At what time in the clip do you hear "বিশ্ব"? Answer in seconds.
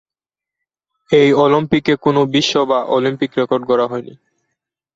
2.33-2.53